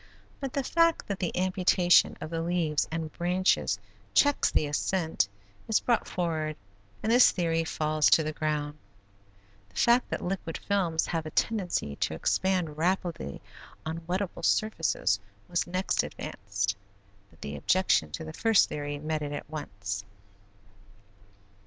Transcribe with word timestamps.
But 0.39 0.53
the 0.53 0.63
fact 0.63 1.05
that 1.07 1.19
the 1.19 1.37
amputation 1.37 2.17
of 2.19 2.31
the 2.31 2.41
leaves 2.41 2.87
and 2.91 3.13
branches 3.13 3.77
checks 4.15 4.49
the 4.49 4.65
ascent 4.65 5.29
is 5.67 5.79
brought 5.79 6.07
forward 6.07 6.55
and 7.03 7.11
this 7.11 7.29
theory 7.29 7.63
falls 7.63 8.09
to 8.09 8.23
the 8.23 8.33
ground. 8.33 8.79
The 9.69 9.75
fact 9.75 10.09
that 10.09 10.23
liquid 10.23 10.57
films 10.57 11.05
have 11.05 11.27
a 11.27 11.29
tendency 11.29 11.97
to 11.97 12.15
expand 12.15 12.79
rapidly 12.79 13.41
on 13.85 13.99
wetable 14.07 14.43
surfaces 14.43 15.19
was 15.47 15.67
next 15.67 16.01
advanced, 16.01 16.75
but 17.29 17.41
the 17.41 17.55
objection 17.55 18.09
to 18.13 18.23
the 18.23 18.33
first 18.33 18.69
theory 18.69 18.97
met 18.97 19.21
it 19.21 19.33
at 19.33 19.47
once. 19.51 20.03